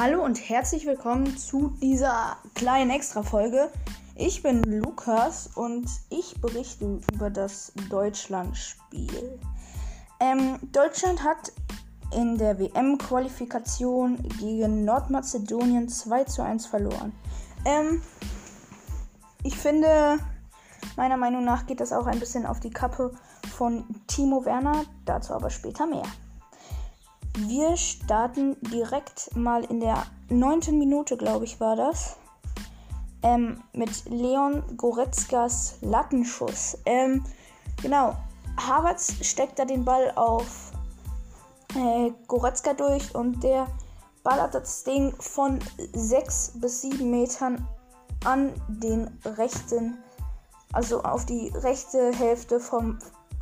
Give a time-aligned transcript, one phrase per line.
[0.00, 3.68] Hallo und herzlich willkommen zu dieser kleinen Extra-Folge.
[4.14, 9.40] Ich bin Lukas und ich berichte über das Deutschlandspiel.
[10.20, 11.50] Ähm, Deutschland hat
[12.14, 17.12] in der WM-Qualifikation gegen Nordmazedonien 2 zu 1 verloren.
[17.64, 18.00] Ähm,
[19.42, 20.20] ich finde,
[20.96, 23.16] meiner Meinung nach geht das auch ein bisschen auf die Kappe
[23.52, 26.06] von Timo Werner, dazu aber später mehr.
[27.46, 32.16] Wir starten direkt mal in der neunten Minute, glaube ich, war das.
[33.22, 36.76] Ähm, mit Leon Goretzkas Lattenschuss.
[36.84, 37.24] Ähm,
[37.80, 38.16] genau,
[38.56, 40.72] Havertz steckt da den Ball auf
[41.76, 43.68] äh, Goretzka durch und der
[44.24, 45.60] ballert das Ding von
[45.92, 47.68] 6 bis 7 Metern
[48.24, 49.98] an den rechten,
[50.72, 52.98] also auf die rechte Hälfte vom,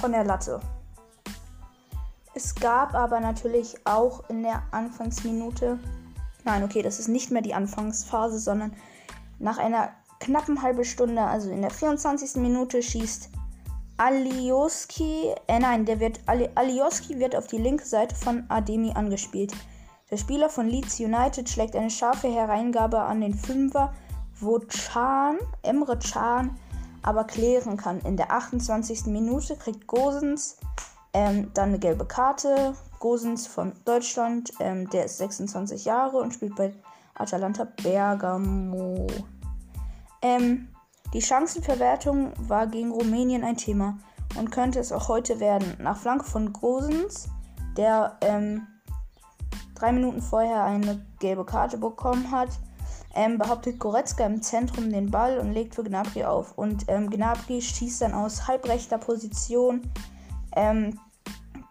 [0.00, 0.60] von der Latte.
[2.34, 5.78] Es gab aber natürlich auch in der Anfangsminute,
[6.44, 8.72] nein, okay, das ist nicht mehr die Anfangsphase, sondern
[9.38, 12.36] nach einer knappen halben Stunde, also in der 24.
[12.36, 13.30] Minute, schießt
[13.96, 19.52] Alioski, äh nein, der wird, Ali, Alioski wird auf die linke Seite von Ademi angespielt.
[20.10, 23.92] Der Spieler von Leeds United schlägt eine scharfe Hereingabe an den Fünfer,
[24.40, 26.58] wo Chan, Emre Chan,
[27.02, 28.00] aber klären kann.
[28.00, 29.06] In der 28.
[29.06, 30.56] Minute kriegt Gosens
[31.12, 32.74] ähm, dann eine gelbe Karte.
[32.98, 36.72] Gosens von Deutschland, ähm, der ist 26 Jahre und spielt bei
[37.14, 39.06] Atalanta Bergamo.
[40.22, 40.68] Ähm,
[41.12, 43.98] die Chancenverwertung war gegen Rumänien ein Thema
[44.38, 45.76] und könnte es auch heute werden.
[45.80, 47.28] Nach Flanke von Gosens,
[47.76, 48.66] der ähm,
[49.74, 52.50] drei Minuten vorher eine gelbe Karte bekommen hat,
[53.14, 56.56] ähm, behauptet Goretzka im Zentrum den Ball und legt für Gnabry auf.
[56.56, 59.82] Und ähm, Gnabry schießt dann aus halbrechter Position
[60.56, 60.98] ähm,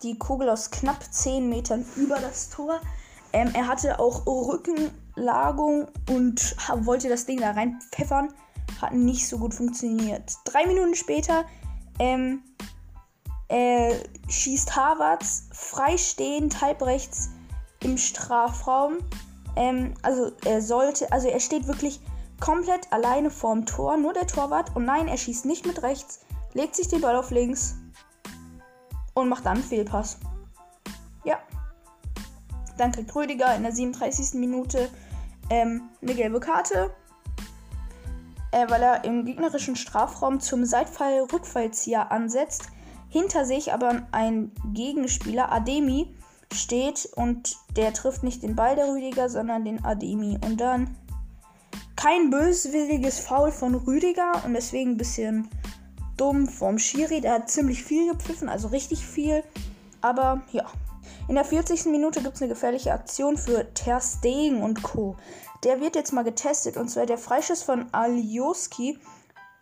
[0.04, 2.80] die Kugel aus knapp 10 Metern über das Tor.
[3.34, 6.56] Ähm, er hatte auch Rückenlagung und
[6.86, 8.34] wollte das Ding da reinpfeffern.
[8.82, 10.34] Hat nicht so gut funktioniert.
[10.46, 11.46] Drei Minuten später
[12.00, 12.42] ähm,
[13.50, 13.94] äh,
[14.30, 17.30] schießt Harvards freistehend halb rechts
[17.84, 18.98] im Strafraum.
[19.56, 22.00] Ähm, also er sollte, also er steht wirklich
[22.40, 24.76] komplett alleine vorm Tor, nur der Torwart.
[24.76, 26.22] Und nein, er schießt nicht mit rechts,
[26.54, 27.76] legt sich den Ball auf links
[29.20, 30.18] und macht dann Fehlpass.
[31.24, 31.40] Ja.
[32.78, 34.40] Dann kriegt Rüdiger in der 37.
[34.40, 34.90] Minute
[35.50, 36.92] ähm, eine gelbe Karte,
[38.52, 42.70] äh, weil er im gegnerischen Strafraum zum Seitfall-Rückfallzieher ansetzt.
[43.10, 46.16] Hinter sich aber ein Gegenspieler, Ademi,
[46.54, 50.38] steht und der trifft nicht den Ball der Rüdiger, sondern den Ademi.
[50.46, 50.96] Und dann
[51.96, 55.50] kein böswilliges Foul von Rüdiger und deswegen ein bisschen
[56.20, 57.22] dumm vom Schiri.
[57.22, 59.44] Der hat ziemlich viel gepfiffen, also richtig viel.
[60.02, 60.66] Aber ja.
[61.28, 61.86] In der 40.
[61.86, 65.16] Minute gibt es eine gefährliche Aktion für Ter Stegen und Co.
[65.64, 66.76] Der wird jetzt mal getestet.
[66.78, 68.98] Und zwar der Freischuss von Alioski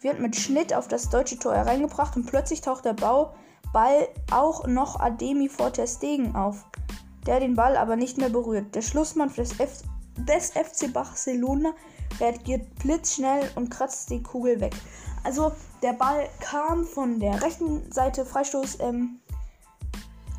[0.02, 5.00] wird mit Schnitt auf das deutsche Tor hereingebracht und plötzlich taucht der Ball auch noch
[5.00, 6.66] Ademi vor Ter Stegen auf,
[7.26, 8.74] der den Ball aber nicht mehr berührt.
[8.76, 9.84] Der Schlussmann des, F
[10.16, 11.74] des FC Barcelona
[12.20, 14.76] reagiert blitzschnell und kratzt die Kugel weg.
[15.24, 15.52] Also
[15.82, 19.20] der Ball kam von der rechten Seite, Freistoß, ähm,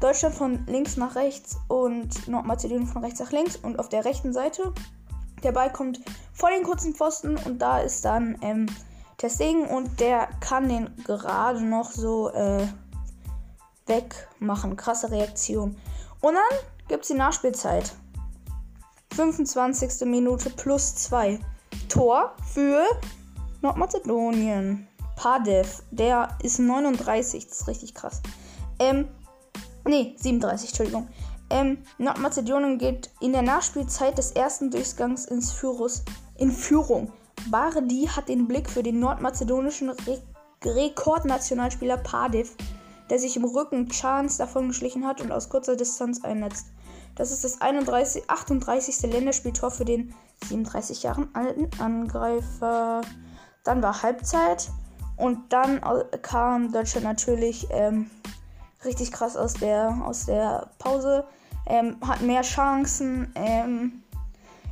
[0.00, 4.32] Deutschland von links nach rechts und Nordmazedonien von rechts nach links und auf der rechten
[4.32, 4.72] Seite.
[5.42, 6.00] Der Ball kommt
[6.32, 8.66] vor den kurzen Pfosten und da ist dann ähm,
[9.18, 12.66] Testegen und der kann den gerade noch so äh,
[13.86, 14.76] wegmachen.
[14.76, 15.76] Krasse Reaktion.
[16.20, 17.92] Und dann gibt es die Nachspielzeit.
[19.14, 20.06] 25.
[20.06, 21.40] Minute plus 2.
[21.88, 22.84] Tor für
[23.62, 24.86] Nordmazedonien.
[25.16, 28.22] Padev, der ist 39, das ist richtig krass.
[28.78, 29.08] Ähm,
[29.84, 31.08] nee, 37, Entschuldigung.
[31.50, 36.04] Ähm, Nordmazedonien geht in der Nachspielzeit des ersten Durchgangs ins Führus,
[36.36, 37.10] in Führung.
[37.50, 40.22] Bardi hat den Blick für den nordmazedonischen Re
[40.64, 42.50] Rekordnationalspieler Padev,
[43.10, 46.66] der sich im Rücken Chance davon geschlichen hat und aus kurzer Distanz einnetzt.
[47.18, 49.02] Das ist das 31, 38.
[49.10, 53.00] Länderspieltor für den 37 Jahren alten Angreifer.
[53.64, 54.70] Dann war Halbzeit
[55.16, 55.80] und dann
[56.22, 58.08] kam Deutschland natürlich ähm,
[58.84, 61.24] richtig krass aus der, aus der Pause.
[61.66, 63.32] Ähm, hat mehr Chancen.
[63.34, 64.04] Ähm,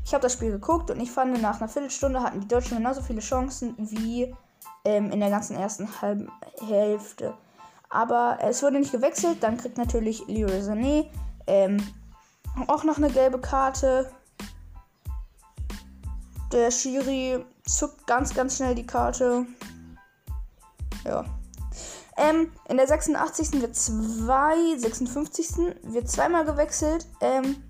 [0.04, 3.02] ich habe das Spiel geguckt und ich fand, nach einer Viertelstunde hatten die Deutschen genauso
[3.02, 4.32] viele Chancen wie
[4.84, 6.30] ähm, in der ganzen ersten halben
[6.64, 7.34] Hälfte.
[7.90, 9.38] Aber es wurde nicht gewechselt.
[9.42, 11.06] Dann kriegt natürlich Leo Sané
[11.48, 11.78] ähm,
[12.68, 14.10] auch noch eine gelbe Karte.
[16.52, 19.46] Der Schiri zuckt ganz, ganz schnell die Karte.
[21.04, 21.24] Ja.
[22.16, 23.60] Ähm, in der 86.
[23.60, 25.74] wird zwei, 56.
[25.82, 27.06] wird zweimal gewechselt.
[27.20, 27.62] Ähm,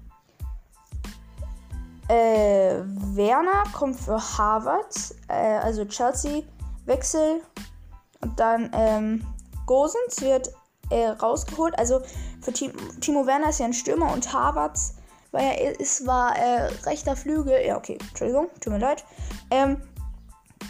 [2.08, 2.82] Äh,
[3.16, 6.42] Werner kommt für Harvard, äh, also Chelsea,
[6.84, 7.42] Wechsel.
[8.20, 9.26] Und dann ähm,
[9.66, 10.48] Gosens wird
[10.90, 11.78] äh, rausgeholt.
[11.78, 12.00] Also
[12.40, 14.94] für Tim Timo Werner ist ja ein Stürmer und Harvards
[15.32, 17.66] war ja, es war äh, rechter Flügel.
[17.66, 19.04] Ja, okay, Entschuldigung, tut mir leid.
[19.50, 19.82] Ähm,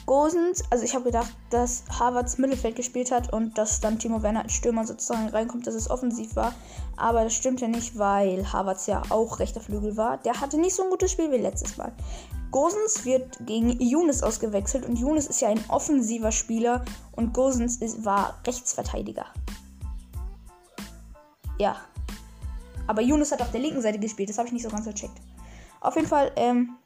[0.04, 4.42] Gosens, also ich habe gedacht, dass Harvards Mittelfeld gespielt hat und dass dann Timo Werner
[4.42, 6.54] als Stürmer sozusagen reinkommt, dass es offensiv war.
[6.96, 10.18] Aber das stimmt ja nicht, weil Harvards ja auch rechter Flügel war.
[10.18, 11.92] Der hatte nicht so ein gutes Spiel wie letztes Mal.
[12.52, 18.04] Gosens wird gegen Younes ausgewechselt und Younes ist ja ein offensiver Spieler und Gosens ist,
[18.04, 19.26] war Rechtsverteidiger.
[21.58, 21.76] Ja.
[22.86, 25.20] Aber Younes hat auf der linken Seite gespielt, das habe ich nicht so ganz gecheckt.
[25.80, 26.76] Auf jeden Fall ähm,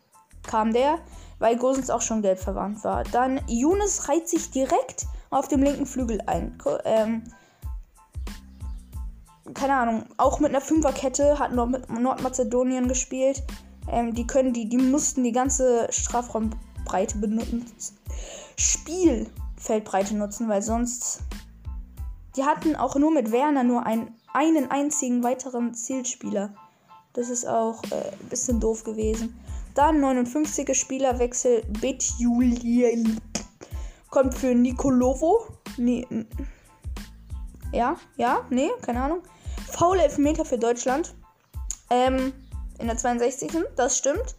[0.43, 0.99] kam der
[1.41, 3.03] weil Gosens auch schon gelb verwandt war.
[3.03, 6.57] Dann Younes reiht sich direkt auf dem linken Flügel ein.
[6.85, 7.25] Ähm,
[9.55, 13.43] keine Ahnung, auch mit einer Fünferkette hat mit Nordmazedonien gespielt.
[13.91, 17.99] Ähm, die können die, die mussten die ganze Strafraumbreite benutzen.
[18.57, 21.23] Spielfeldbreite nutzen, weil sonst.
[22.37, 26.55] Die hatten auch nur mit Werner nur ein, einen einzigen weiteren Zielspieler.
[27.13, 29.39] Das ist auch äh, ein bisschen doof gewesen.
[29.75, 31.63] Dann 59er Spielerwechsel.
[31.81, 33.21] Bet Julien
[34.11, 35.47] kommt für Nicolovo.
[35.77, 36.07] Nee,
[37.73, 39.23] ja, ja, nee, keine Ahnung.
[39.69, 41.15] Faule Elfmeter für Deutschland.
[41.91, 42.33] Ähm,
[42.79, 43.53] in der 62.
[43.77, 44.37] Das stimmt.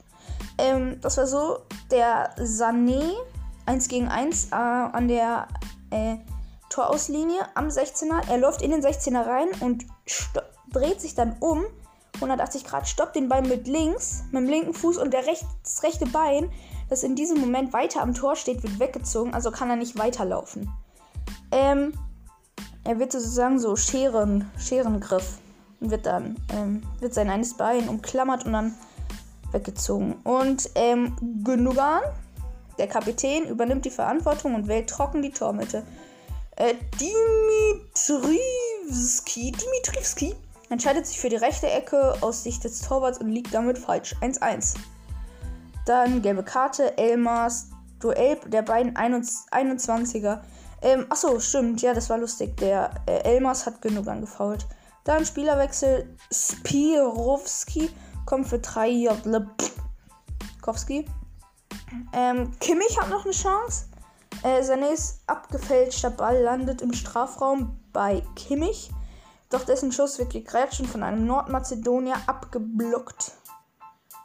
[0.58, 1.60] Ähm, das war so,
[1.90, 3.14] der Sané
[3.66, 5.48] 1 gegen 1 äh, an der
[5.92, 6.18] äh,
[6.72, 8.30] Torauslinie am 16er.
[8.30, 9.86] Er läuft in den 16er rein und
[10.72, 11.64] dreht sich dann um
[12.16, 15.84] 180 Grad, stoppt den Ball mit links, mit dem linken Fuß und der rechts, das
[15.84, 16.52] rechte Bein,
[16.90, 20.70] das in diesem Moment weiter am Tor steht, wird weggezogen, also kann er nicht weiterlaufen.
[21.52, 21.94] Ähm,
[22.84, 25.38] er wird sozusagen so Scheren, Scherengriff
[25.80, 28.76] und wird dann, ähm, wird sein eines Bein umklammert und dann
[29.52, 30.16] weggezogen.
[30.24, 32.02] Und ähm, Gündogan,
[32.78, 35.84] der Kapitän, übernimmt die Verantwortung und wählt trocken die Tormitte.
[36.58, 40.36] Äh, Dimitrivski, Dimitrivski
[40.70, 44.16] entscheidet sich für die rechte Ecke aus Sicht des Torwarts und liegt damit falsch.
[44.22, 44.76] 1-1.
[45.86, 47.68] Dann gelbe Karte, Elmars
[48.00, 50.42] Duell der beiden 21er.
[50.82, 52.58] Ähm, achso, stimmt, ja, das war lustig.
[52.58, 54.66] Der äh, Elmars hat genug angefault.
[55.04, 57.90] Dann Spielerwechsel, Spirovski
[58.26, 59.10] kommt für 3
[60.62, 61.06] Kowski.
[62.14, 63.86] Ähm, Kimmich hat noch eine Chance.
[64.44, 68.92] Äh, Sanés abgefälschter Ball landet im Strafraum bei Kimmich.
[69.50, 73.34] Doch dessen Schuss wird gegrätscht von einem Nordmazedonier abgeblockt.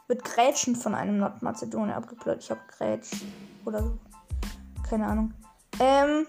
[0.07, 2.43] Wird grätschen von einem Nordmazedonier abgeblockt.
[2.43, 3.25] Ich habe grätscht
[3.65, 3.97] oder so.
[4.89, 5.33] Keine Ahnung.
[5.79, 6.25] Ähm.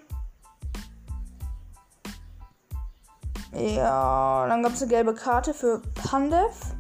[3.53, 6.75] Ja, dann gab es eine gelbe Karte für Pandev.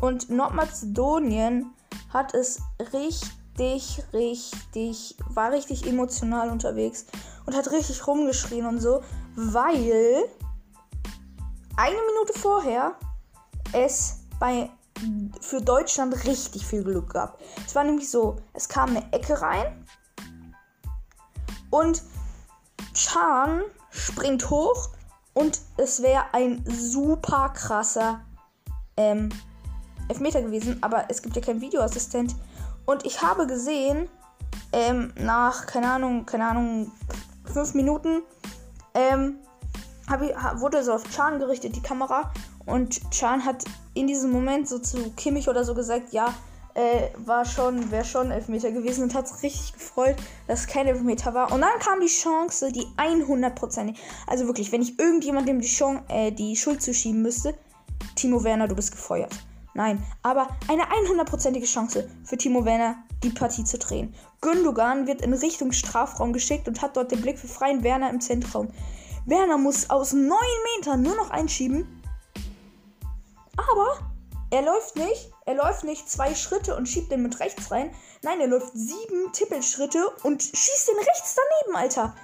[0.00, 1.74] Und Nordmazedonien
[2.12, 2.60] hat es
[2.92, 3.20] richtig,
[3.58, 7.06] richtig, war richtig emotional unterwegs
[7.46, 9.02] und hat richtig rumgeschrien und so,
[9.34, 10.24] weil
[11.76, 12.94] eine Minute vorher
[13.72, 14.70] es bei
[15.40, 17.38] für Deutschland richtig viel Glück gab.
[17.66, 19.84] Es war nämlich so, es kam eine Ecke rein
[21.70, 22.02] und
[22.94, 24.90] Chan springt hoch
[25.34, 28.20] und es wäre ein super krasser
[28.96, 29.30] ähm,
[30.08, 32.34] Elfmeter gewesen, aber es gibt ja keinen Videoassistent.
[32.86, 34.08] Und ich habe gesehen,
[34.72, 36.92] ähm, nach, keine Ahnung, keine Ahnung,
[37.44, 38.22] fünf Minuten,
[38.94, 39.38] ähm,
[40.08, 42.32] ich, wurde so auf Chan gerichtet, die Kamera.
[42.66, 46.34] Und Chan hat in diesem Moment so zu Kimmich oder so gesagt, ja,
[46.74, 50.86] äh, war schon, wäre schon Elfmeter gewesen und hat sich richtig gefreut, dass es kein
[50.86, 51.52] Elfmeter war.
[51.52, 53.94] Und dann kam die Chance, die 100%,
[54.26, 57.54] also wirklich, wenn ich irgendjemandem die, Chance, äh, die Schuld zuschieben müsste,
[58.16, 59.32] Timo Werner, du bist gefeuert.
[59.74, 64.14] Nein, aber eine 100%ige Chance für Timo Werner, die Partie zu drehen.
[64.40, 68.20] Gündogan wird in Richtung Strafraum geschickt und hat dort den Blick für freien Werner im
[68.20, 68.68] Zentrum.
[69.24, 70.28] Werner muss aus 9
[70.76, 72.02] Metern nur noch einschieben.
[73.56, 73.98] Aber
[74.50, 75.32] er läuft nicht.
[75.46, 77.94] Er läuft nicht zwei Schritte und schiebt den mit rechts rein.
[78.22, 82.14] Nein, er läuft sieben Tippelschritte und schießt den rechts daneben, Alter.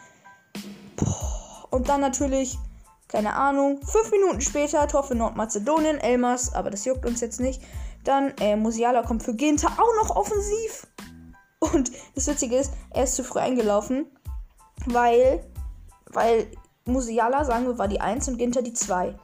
[1.71, 2.59] Und dann natürlich,
[3.09, 7.63] keine Ahnung, fünf Minuten später, Tor für Nordmazedonien, Elmas, aber das juckt uns jetzt nicht.
[8.05, 10.87] Dann äh, Musiala kommt für Ginter auch noch offensiv.
[11.59, 14.07] Und das Witzige ist, er ist zu früh eingelaufen,
[14.87, 15.45] weil,
[16.13, 16.47] weil
[16.85, 19.19] Musiala, sagen wir, war die 1 und Ginter die 2.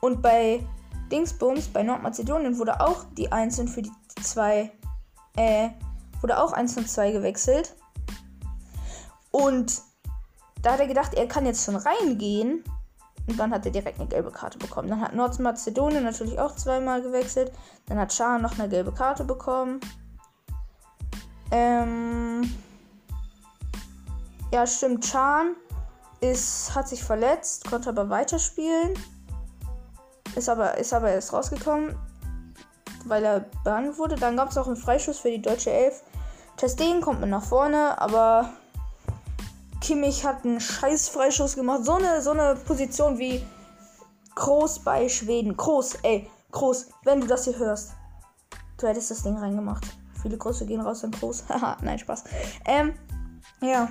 [0.00, 0.60] Und bei
[1.10, 4.70] Dingsbums, bei Nordmazedonien, wurde auch die 1 und für die 2,
[5.36, 5.68] äh,
[6.20, 7.74] wurde auch 1 und 2 gewechselt.
[9.30, 9.82] Und
[10.62, 12.62] da hat er gedacht, er kann jetzt schon reingehen.
[13.28, 14.88] Und dann hat er direkt eine gelbe Karte bekommen.
[14.88, 17.52] Dann hat Nordmazedonien natürlich auch zweimal gewechselt.
[17.86, 19.80] Dann hat Schah noch eine gelbe Karte bekommen.
[21.50, 22.52] Ähm.
[24.52, 25.04] Ja, stimmt.
[25.04, 25.54] Chan
[26.20, 28.94] ist, hat sich verletzt, konnte aber weiterspielen.
[30.34, 31.96] Ist aber, ist aber erst rausgekommen,
[33.04, 34.16] weil er behandelt wurde.
[34.16, 36.02] Dann gab es auch einen Freischuss für die deutsche Elf.
[36.56, 38.50] Testegen kommt mit nach vorne, aber
[39.82, 41.84] Kimmich hat einen scheiß Freischuss gemacht.
[41.84, 43.44] So eine, so eine Position wie
[44.36, 45.56] Groß bei Schweden.
[45.56, 47.92] Groß, ey, Groß, wenn du das hier hörst.
[48.78, 49.84] Du hättest das Ding reingemacht.
[50.22, 51.44] Viele Grüße gehen raus an Groß.
[51.48, 52.24] Haha, nein, Spaß.
[52.64, 52.94] Ähm,
[53.60, 53.88] ja.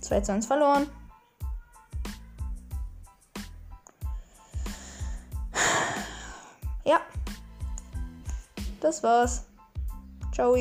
[0.00, 0.86] 2 zu 1 verloren.
[6.84, 7.00] Ja.
[8.80, 9.44] Das war's.
[10.32, 10.56] Ciao.